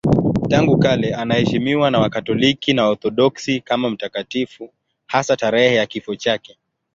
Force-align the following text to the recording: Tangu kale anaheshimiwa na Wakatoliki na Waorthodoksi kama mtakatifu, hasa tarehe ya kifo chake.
Tangu 0.49 0.77
kale 0.77 1.15
anaheshimiwa 1.15 1.91
na 1.91 1.99
Wakatoliki 1.99 2.73
na 2.73 2.85
Waorthodoksi 2.85 3.59
kama 3.61 3.89
mtakatifu, 3.89 4.69
hasa 5.07 5.35
tarehe 5.37 5.75
ya 5.75 5.85
kifo 5.85 6.15
chake. 6.15 6.57